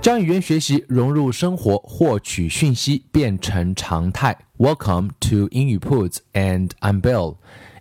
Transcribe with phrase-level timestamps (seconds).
[0.00, 4.36] 将语言学习融入生活，获取讯息变成常态。
[4.58, 7.36] Welcome to 英语 Puts and I'm Bill.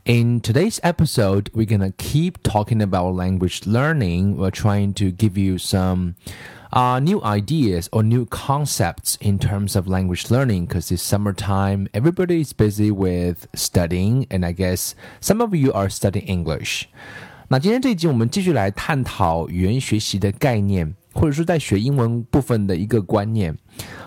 [0.05, 4.35] In today's episode, we're gonna keep talking about language learning.
[4.35, 6.15] We're trying to give you some
[6.71, 11.87] uh, new ideas or new concepts in terms of language learning because it's summertime.
[11.93, 16.85] Everybody is busy with studying, and I guess some of you are studying English.
[17.49, 20.95] 那今天这一集，我们继续来探讨语言学习的概念。
[21.17, 23.55] 或者说在学英文部分的一个观念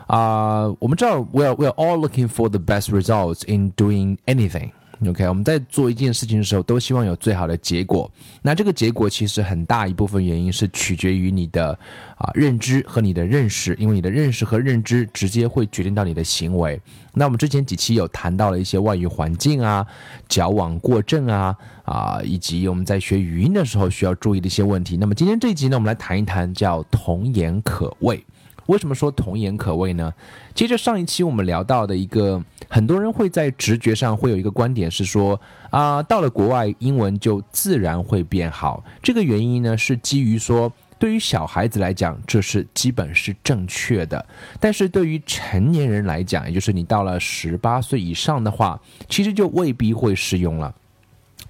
[0.07, 4.71] 啊、呃，我们知道 we are we are all looking for the best results in doing anything。
[5.08, 8.10] OK，我们在做一件事情的时候，都希望有最好的结果。
[8.44, 11.72] 那这个结果其实很大一部分原因是取决于你的
[12.18, 16.80] 啊认知和你的认识，因为你的认识和认知直接会决定到你的行为。
[17.16, 19.84] 那我们之前几期有谈到了一些外语环境啊、
[20.30, 24.98] 矫枉过正啊啊，以及我们在学语音的时候需要注意的一些问题。
[24.98, 28.24] 那么今天这一集呢，我们来谈一谈叫童言可畏。
[28.72, 30.14] 为什么说童言可畏呢？
[30.56, 38.82] 接着上一期我们聊到的一个，很多人会在直觉上会有一个观点是说啊，到了国外英文就自然会变好。
[39.04, 44.26] 这个原因呢是基于说，对于小孩子来讲这是基本是正确的，
[44.58, 48.80] 但是对于成年人来讲，也就是你到了十八岁以上的话，
[49.10, 50.74] 其实就未必会适用了。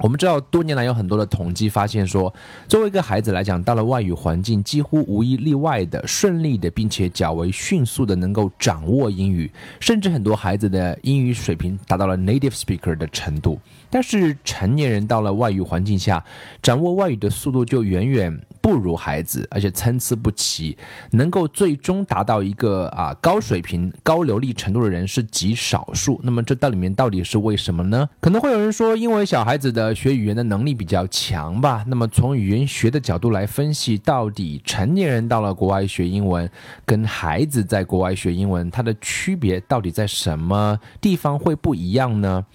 [0.02, 2.34] 我们知道，多年来有很多的统计发现说，
[2.68, 13.60] 作为一个孩子来讲，到了外语环境，几乎无一例外的顺利的，并且较为迅速的能够掌握英语，甚至很多孩子的英语水平达到了 native speaker 的程度。
[13.92, 16.24] 但是成年人到了外语环境下，
[16.64, 20.78] 掌握外语的速度就远远不如孩子，而且参差不齐，
[21.12, 26.20] 能够最终达到一个啊高水平、高流利程度的人是极少数。
[26.24, 28.08] 那么这到里面到底是为什么呢？
[28.22, 31.84] 可能会有人说，因为小孩子的学语言的能力比较强吧。
[31.88, 36.50] 那么从语言学的角度来分析，到底成年人到了国外学英文，
[36.86, 42.46] 跟孩子在国外学英文，它的区别到底在什么地方会不一样呢？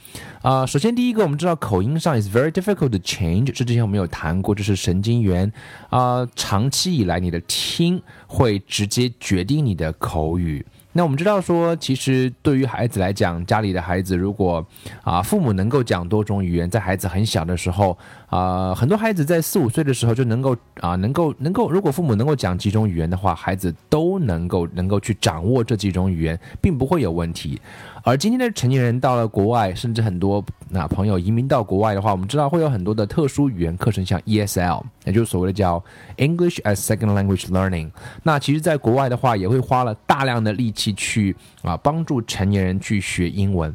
[0.40, 5.52] 啊，首先第一个，我们知道口音上 is very difficult to change，这之前我们有谈过，就是神经元
[5.90, 10.64] 啊，长期以来你的听会直接决定你的口语。
[10.92, 14.64] 那我们知道说，其实对于孩子来讲，家里的孩子如果
[15.02, 17.98] 啊父母能够讲多种语言，在孩子很小的时候
[18.28, 27.60] 啊，很多孩子在四五岁的时候就能够啊能够能够，如果父母能够讲几种语言的话，孩子都能够能够去掌握这几种语言，并不会有问题。
[28.02, 35.82] 而今天的成年人到了国外，甚至很多那朋友移民到国外的话，我们知道会有很多的特殊语言课程，像 ESL，也就是所谓的叫
[36.16, 37.90] English as Second Language Learning。
[38.24, 43.72] 那其实，在国外的话，也会花了大量的力气去啊帮助成年人去学英文。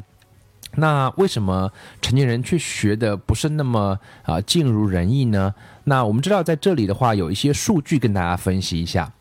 [0.75, 1.71] 那为什么
[2.01, 5.53] 成年人却学的不是那么啊尽如人意呢？
[5.83, 9.11] 那我们知道，在这里的话，有一些数据跟大家分析一下。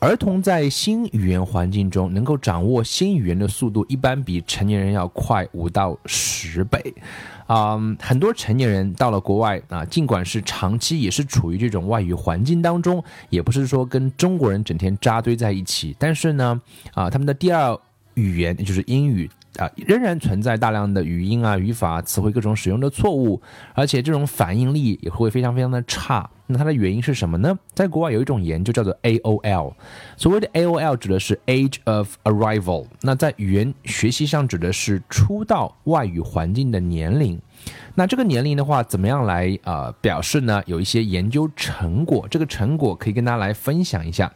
[0.00, 6.94] 儿童在新语言环境中能够掌握新语言的速度，一般比成年人要快五到十倍。
[7.46, 16.60] 啊、嗯，很多成年人到了国外啊，尽管是长期也是处于这种外语环境当中，也不是说跟中国人整天扎堆在一起，但是呢，
[16.94, 17.76] 啊，他们的第二
[18.14, 19.28] 语言就是英语。
[19.58, 23.42] 啊，仍然存在大量的语音啊、语法、词汇各种使用的错误，
[23.74, 26.30] 而且这种反应力也会非常非常的差。
[26.46, 27.58] 那它的原因是什么呢？
[27.74, 29.74] 在国外有一种研究叫做 AOL，
[30.16, 37.38] 所谓的 AOL 指的是 Age of Arrival，那在语言学习上指的是初到外语环境的年龄。
[37.94, 40.62] 那这个年龄的话，怎么样来呃表示呢？
[40.66, 44.32] 有一些研究成果，这个成果可以跟大家来分享一下。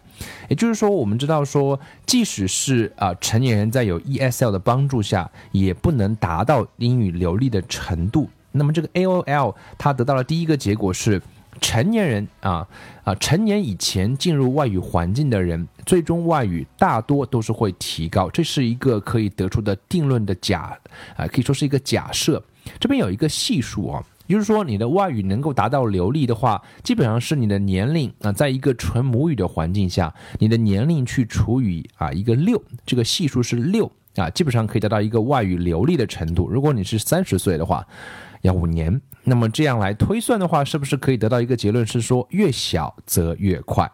[0.49, 8.29] 也就是说，我们知道说，即使是啊、呃、成年人在有 ESL 的帮助下，也不能达到英语流利的程度。
[8.51, 11.23] 那么这个 AOL 它得到的第一个结果是，
[11.61, 12.67] 成年人啊
[13.05, 20.77] 啊，成年以前进入外语环境的人，最终外语大多都是会提高，这是一个可以得出的定论的假
[21.17, 22.43] 啊，可以说是一个假设。
[22.79, 36.49] 这边有一个系数啊，就是说你的外语能够达到流利的话，基本上是你的年龄啊，在一个纯母语的环境下，你的年龄去除以啊一个六，这个系数是六啊，基本上可以达到一个外语流利的程度。
[36.49, 37.87] 如果你是三十岁的话，
[38.43, 39.01] 要五年。
[39.25, 43.89] 那么这样来推算的话，是不是可以得到一个结论是说，越小则越快？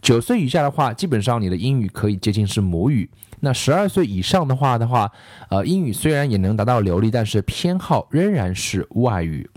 [0.00, 3.08] 九岁以下的话，基本上你的英语可以接近是母语。
[3.40, 5.10] 那十二岁以上的话的话，
[5.48, 9.48] 呃，英语虽然也能达到流利，但是偏好仍然是外语。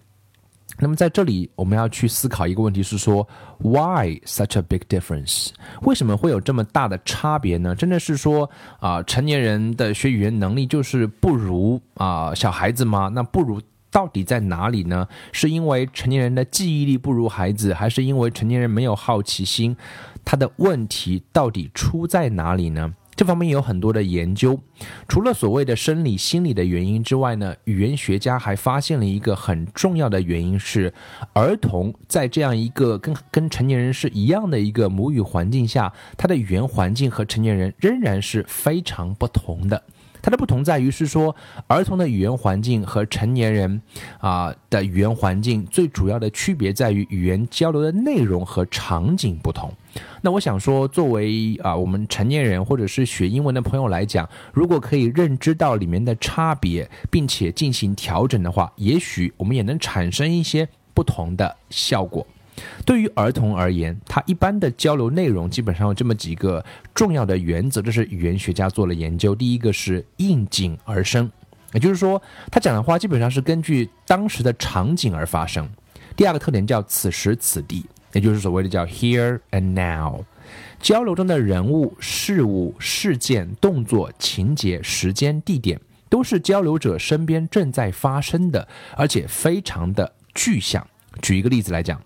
[0.80, 3.28] 那么在这里，我们要去思考一个问题，是说
[3.60, 5.50] ，Why such a big difference？
[5.82, 7.76] 为什么会有这么大的差别呢？
[7.76, 8.50] 真的是说
[8.80, 13.12] 啊，成年人的学语言能力就是不如啊小孩子吗？
[13.14, 13.62] 那不如。
[13.92, 15.08] 到底在哪里呢？
[15.32, 19.76] 是因为成年人的记忆力不如孩子，还是因为成年人没有好奇心？
[20.24, 22.94] 他的问题到底出在哪里呢？
[23.14, 24.58] 这方面有很多的研究。
[25.08, 30.92] 除了所谓的生理、心理的原因之外呢，语言学家还发现了一个很重要的原因是，
[31.34, 39.84] 儿童在这样一个跟跟成年人是一样的一个母语环境下，他的语言环境和成年人仍然是非常不同的。
[40.22, 41.36] 它的不同在于是说，
[41.68, 43.82] 儿童的语言环境和成年人
[44.20, 49.72] 啊的语言环境最主要的区别在于语言交流的内容和场景不同。
[50.22, 62.26] 那我想说，作为啊我们成年人或者是学英文的朋友来讲，如果可以认知到里面的差别，并且进行调整的话，也许我们也能产生一些不同的效果。
[62.86, 66.64] 对于儿童而言，他一般的交流内容基本上有这么几个
[66.94, 69.34] 重要的原则，这是语言学家做了研究。
[69.34, 71.32] 第一个是应景而生，
[71.74, 72.22] 也就是说，
[72.52, 75.68] 他讲的话基本上是根据当时的场景而发生。
[76.16, 80.24] 第二个特点叫此时此地，也就是所谓的叫 here and now。
[80.82, 88.68] 交流中的人物、事物、事件、动作、情节、时间、地点，都是交流者身边正在发生的，
[88.98, 90.86] 而且非常的具象。
[91.22, 92.02] 举一个例子来讲。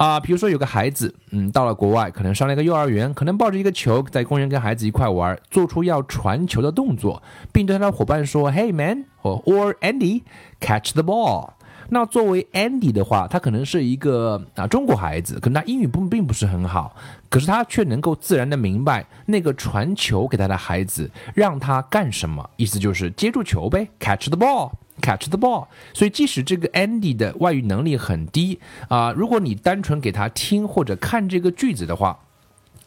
[0.00, 11.50] 啊，比如说有个孩子，嗯，到了国外，可能上了一个幼儿园，可能抱着一个球在公园跟孩子一块玩，做出要传球的动作，并对他的伙伴说：“Hey man，或 or Andy，catch the ball。”
[11.92, 16.96] 那作为 Andy 的话，他可能是一个啊中国孩子，可能他英语不并不是很好，
[17.28, 24.70] 可是他却能够自然的明白那个传球给他的孩子让他干什么，意思就是接住球呗，catch the ball。
[25.00, 32.18] Catch the ball，所以即使这个 Andy 的外语能力很低啊，如果你单纯给他听或者看这个句子的话，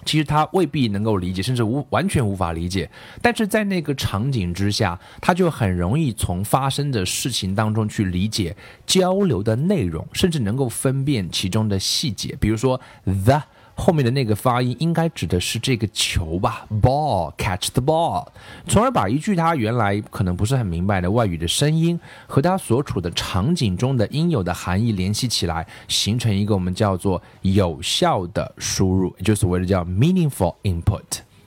[0.06, 2.89] 其实他未必能够理解，甚至无完全无法理解。
[3.21, 8.56] 但是在那个场景之下，他就很容易从发生的事情当中去理解
[8.86, 13.44] 交流的内容，甚至能够分辨其中的细节，比如说 the。
[13.75, 18.28] 后面的那个发音应该指的是这个球吧，ball，catch the ball，
[18.68, 31.02] 从而把一句他原来可能不是很明白的外语的声音和他所处的场景中的应有的含义联系起来，形成一个我们叫做有效的输入，就是所谓的叫 meaningful input。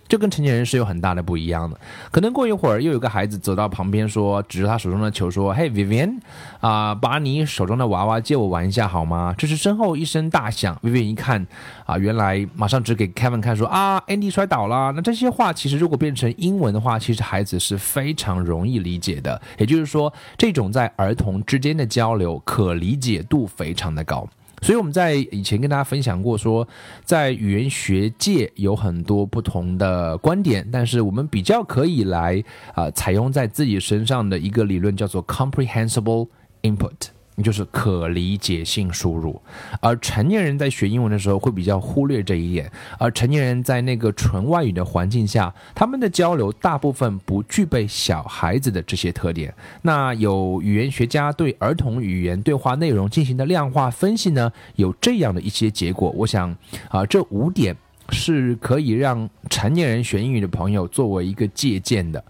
[0.08, 1.78] 就跟成年人是有很大的不一样的。
[2.10, 6.18] 可能过一会儿又有个孩子走到旁边说，指着他手中的球说：“嘿，Vivian，
[6.60, 11.46] 啊，把你手中的娃娃借我玩一下好吗？”这时身后一声大响，Vivian 一看，
[11.84, 19.40] 啊，原来马上指给 Kevin 看说：“啊，Andy 摔倒了。”那这些话其实如果变成英文的话，其实孩子是非常容易理解的。
[19.58, 24.28] 也就是说，这种在儿童之间的交流可理解度非常的高。
[24.62, 26.66] 所以我们在以前跟大家分享过，说
[27.04, 32.42] 在语言学界有很多不同的观点，但是我们比较可以来
[32.74, 36.28] 啊采用在自己身上的一个理论叫做 comprehensible
[36.62, 37.15] input。
[37.42, 39.40] 就是可理解性输入，
[39.80, 42.70] 而成年人在学英文的时候会比较忽略这一点。
[42.98, 49.54] 而成年人在那个纯外语的环境下，他们的交流大部分不具备小孩子的这些特点。
[49.82, 56.10] 那有语言学家对儿童语言对话内容进行的量化分析呢，有这样的一些结果。
[56.16, 56.56] 我想
[56.88, 57.76] 啊，这五点
[58.08, 62.24] 是可以让成年人学英语的朋友作为一个借鉴的。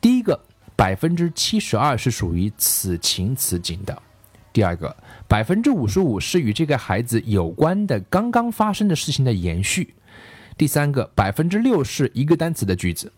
[0.00, 0.38] 第一个，
[0.76, 4.02] 百分之七十二是属于此情此景的。
[4.52, 4.94] 第二个，
[5.26, 9.94] 百分之五十五是与这个孩子有关的刚刚发生的事情的延续。
[10.58, 13.10] 第三个，百分之六是一个单词的句子。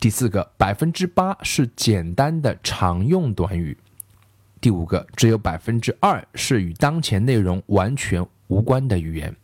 [0.00, 3.76] 第四个，百分之八是简单的常用短语。
[4.60, 9.36] 第五个，只有百分之二是与当前内容完全无关的语言。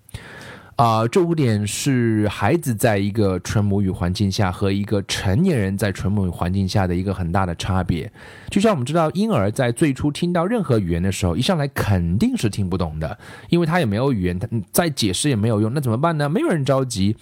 [0.78, 8.08] 啊，这五点是孩子在一个纯母语环境下和一个成年人在纯母语环境下的一个很大的差别。
[8.48, 13.18] 就像我们知道，婴儿在最初听到任何语言的时候，一上来肯定是听不懂的，
[13.48, 15.74] 因为他也没有语言，他再解释也没有用。
[15.74, 16.28] 那怎么办呢？
[16.28, 17.16] 没有人着急，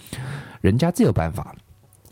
[0.61, 1.55] 人家自有办法。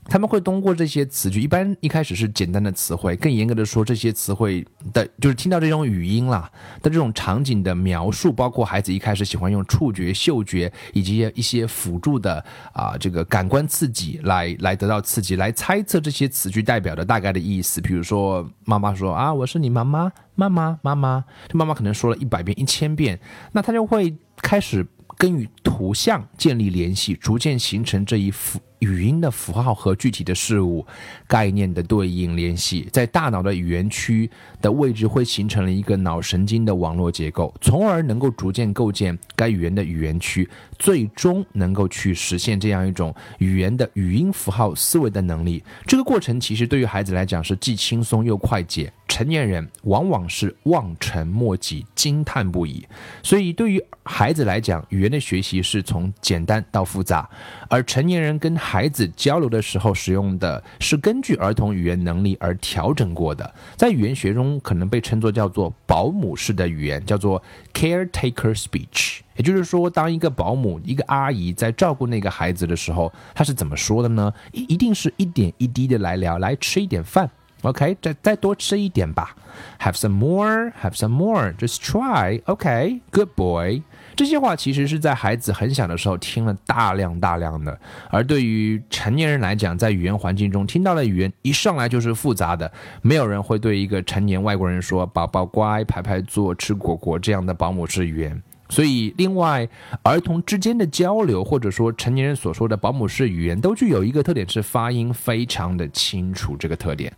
[0.08, 6.50] 他们会通过这些词句，一般一开始是简单的词汇，更严格的说，这些词汇的，就是听到这种语音啦
[6.82, 17.82] 的这种场景的描述，包括孩子一开始喜欢用触觉、嗅觉以及一些辅助的啊这个感官刺激来来得到刺激，来猜测这些词句代表的大概的意思。
[17.82, 23.20] 比如说，妈妈说啊，我是你妈妈，妈妈，妈妈，这妈妈可能说了一百遍、一千遍，
[23.52, 24.86] 那他就会开始
[25.18, 28.60] 跟与图像建立联系，逐渐形成这一符。
[28.80, 30.86] 语音的符号和具体的事物
[31.26, 34.30] 概念的对应联系，在大脑的语言区
[34.62, 45.64] 的位置会形成了一个脑神经的网络结构，从而能够逐渐构建该语言的语言区，最终能够去实现这样一种语言的语音符号思维的能力。
[45.88, 52.86] 这个过程其实对于孩子来讲是既轻松又快捷，成年人往往是望尘莫及、惊叹不已。
[53.24, 57.30] 所以对于孩子来讲，语言的学习是从简单到复杂，
[57.70, 67.42] 而成年人跟孩子交流的时候使用的是根据儿童语言能力而调整过的，在语言学中可能被称作叫做保姆式的语言，叫做
[67.74, 69.20] caretaker speech。
[69.38, 74.34] 也就是说，当一个保姆、一个阿姨在照顾那个孩子的时候，她是怎么说的呢？
[74.52, 77.32] 一一定是一点一滴的来聊，来吃一点饭
[77.66, 79.36] ，OK，再再多吃一点吧
[79.80, 83.82] ，Have some more，Have some more，Just try，OK，Good boy。
[84.16, 87.78] 这些话其实是在孩子很小的时候听了大量大量的，
[88.10, 98.42] 而对于成年人来讲，在语言环境中听到的语言一上来就是复杂的，没有人会对一个成年外国人说“宝宝乖，排排坐，吃果果”这样的保姆式语言。
[98.68, 99.70] 所以，另外，
[100.02, 106.58] 儿童之间的交流，或者说成年人所说的保姆式语言，都具有一个特点，是发音非常的清楚。
[106.58, 107.14] 这个特点，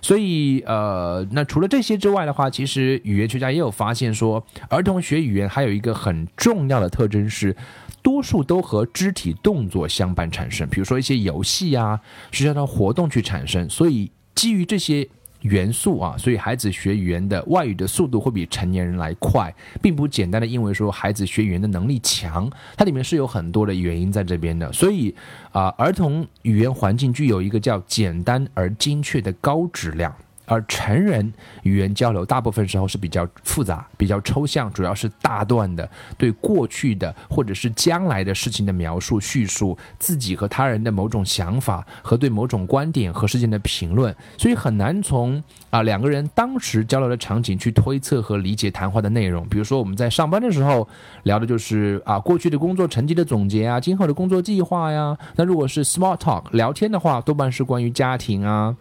[0.00, 7.56] 所以，呃，那除了这些之外的话，其实语言学家也有发现说，儿童学语言还有一个很重要的特征是，
[8.00, 11.98] 多数都和肢体动作相伴产生，比如说一些游戏啊、
[12.30, 13.68] 学校的活动去产生。
[13.68, 15.08] 所以，基于这些。
[15.42, 24.72] 元素啊，所以孩子学语言的外语的速度会比成年人来快，并不简单的因为说孩子学语言的能力强，它里面是有很多的原因在这边的。
[24.72, 25.14] 所以
[25.52, 30.14] 啊，儿童语言环境具有一个叫简单而精确的高质量。
[30.52, 31.32] 而成人
[31.62, 49.48] 语言交流大部分时候是比较复杂、比较抽象，主要是大段的对过去的或者是将来的事情的描述、叙述，自己和他人的某种想法和对某种观点和事件的评论，所以很难从啊两个人当时交流的场景去推测和理解谈话的内容。
[49.48, 50.86] 比如说我们在上班的时候
[51.22, 55.16] 聊的就是啊过去的工作成绩的总结啊，今后的工作计划呀。
[55.36, 58.76] 那如果是 small talk 聊天的话，多半是关于家庭啊。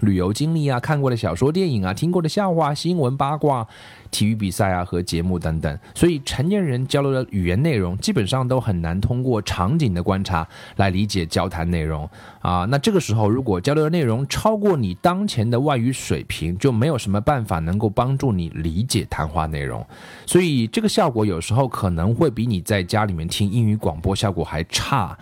[0.00, 3.66] 旅游经历啊，看过的小说、电影啊，听过的笑话、新闻八卦、
[4.10, 5.78] 体育比赛啊和节目等等。
[5.94, 10.46] 所以成年人交流的语言内容，基本上都很难通过场景的观察
[10.76, 12.08] 来理解交谈内容
[12.40, 12.66] 啊。
[12.68, 19.86] 那这个时候，如果交流的内容超过你当前的外语水平，就没有什么办法能够帮助你理解谈话内容。
[20.26, 25.16] 所以这个效果有时候可能会比你在家里面听英语广播效果还差。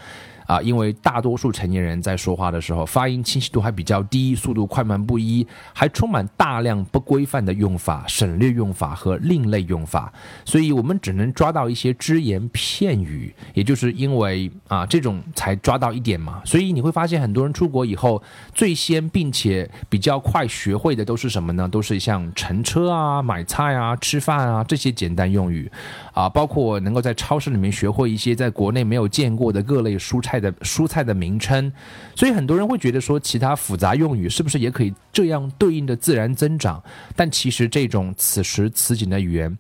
[0.47, 10.13] 啊，因为大多数成年人在说话的时候，发音清晰度还比较低，速度快慢不一，还充满大量不规范的用法、省略用法和另类用法，
[10.45, 13.33] 所以我们只能抓到一些只言片语。
[13.55, 18.21] 也就是因为啊，这种才抓到一点嘛，所以你会发现很多人出国以后，
[18.53, 21.69] 最先并且比较快学会的都是什么呢？
[21.69, 25.71] 都是像乘车啊、买菜啊、吃饭啊这些简单用语，
[26.13, 30.32] 啊，包括能够在超市里面学会一些在国内没有见过的各类蔬菜。
[30.33, 31.71] 菜的蔬菜的名称，
[32.17, 36.83] 所以很多人会觉得说，其他复杂用语是不是也可以这样对应的自然增长？
[37.15, 39.59] 但其实这种此时此景的语言，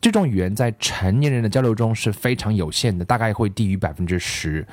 [0.00, 4.64] 这种语言在成年人的交流中是非常有限的，大概会低于百分之十。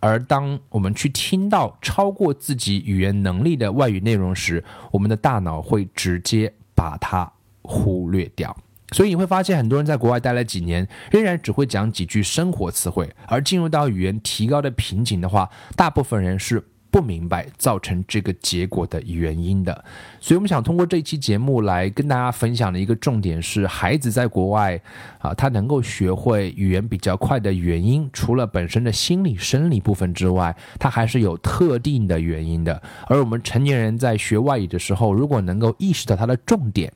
[0.00, 7.30] 而当我们去听到超过自己语言能力的外语内容时，我们的大脑会直接把它
[7.60, 8.56] 忽略掉。
[8.94, 19.84] 所以你会发现，很多人在国外待了几年，仍然只会讲几句生活词汇，而进入到语言提高的瓶颈的话，大部分人是不明白造成这个结果的原因的。
[20.20, 24.80] 所以我们想通过这期节目来跟大家分享的一个重点是，孩子在国外
[25.18, 32.80] 啊，他能够学会语言比较快的原因，除了本身的心理生理部分之外，他还是有特定的原因的。
[33.08, 36.92] 而我们成年人在学外语的时候，如果能够意识到它的重点。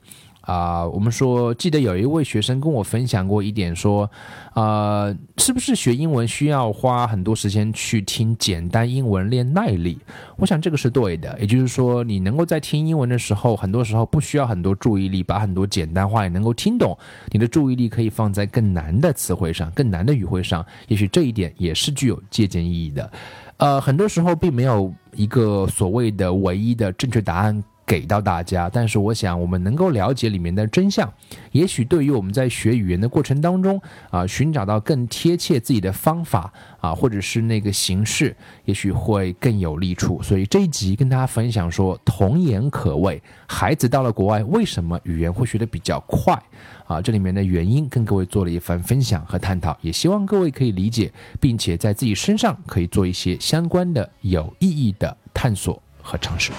[0.49, 4.11] 啊，我们说，记得有一位学生跟我分享过一点，说，
[4.55, 9.99] 呃，是不是学英文需要花很多时间去听简单英文练耐力？
[10.39, 16.97] 我想这个是对的，也就是说，你能够在听英文的时候，很多时候不需要很多注意力，把很多简单话也能够听懂，
[17.31, 23.13] 你的注意力可以放在更难的词汇上、更难的语汇上，也许这一点也是具有借鉴意义的。
[23.59, 27.63] 呃，很多时候并没有一个所谓的唯一的正确答案。
[27.89, 31.11] 给到大家，但是我想我们能够了解里面的真相，
[31.53, 33.81] 也许对于我们在学语言的过程当中
[34.11, 36.53] 啊，寻找到更贴切自己的方法
[36.83, 40.23] 啊，或者是那个形式，也许会更有利处。
[40.23, 46.39] 所以这一集跟大家分享说，童言可畏，孩子到了国外为什么语言会学得比较快
[46.87, 47.01] 啊？
[47.01, 56.53] 这里面的原因跟各位做了一番分享和探讨，也希望各位可以理解，并且在自己身上可以做一些相关的有意义的探索和尝试。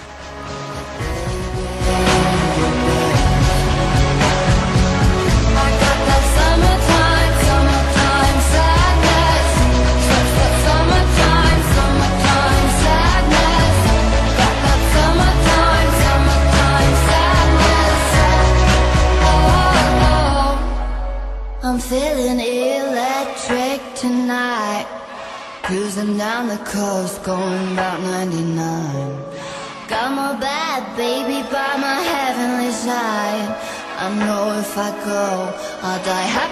[34.79, 36.48] I go, I'll die happy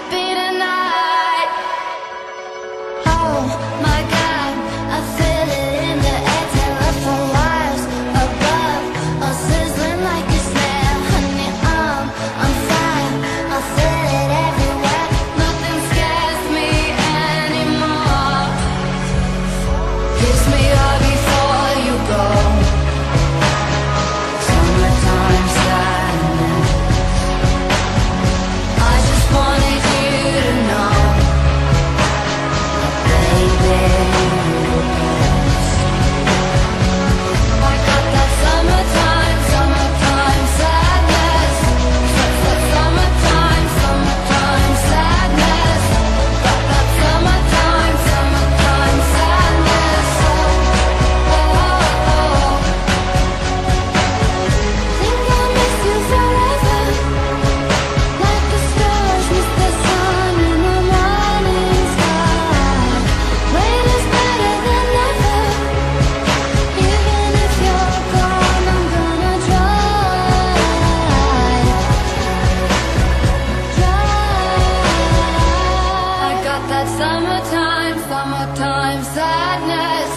[78.18, 80.12] summertime, sadness.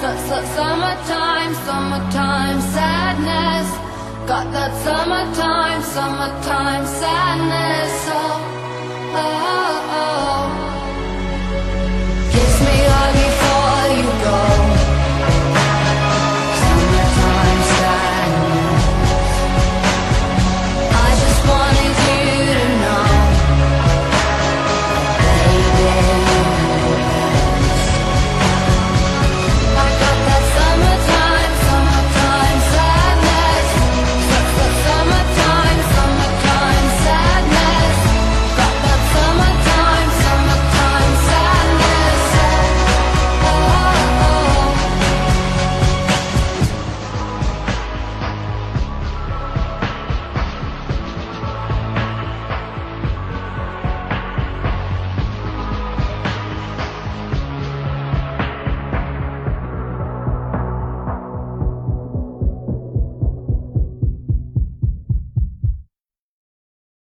[0.00, 3.68] Su- su- Summertime, summertime sadness.
[4.30, 7.94] Got that summertime, summertime sadness.
[8.20, 8.40] Oh,
[9.24, 10.44] oh, oh.
[12.32, 14.75] Kiss me hard before you go.